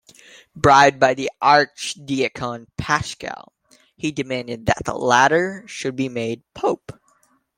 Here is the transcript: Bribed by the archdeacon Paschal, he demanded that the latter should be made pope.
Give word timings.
Bribed 0.55 0.99
by 0.99 1.13
the 1.13 1.29
archdeacon 1.43 2.65
Paschal, 2.75 3.53
he 3.95 4.11
demanded 4.11 4.65
that 4.65 4.83
the 4.83 4.95
latter 4.97 5.63
should 5.67 5.95
be 5.95 6.09
made 6.09 6.41
pope. 6.55 6.93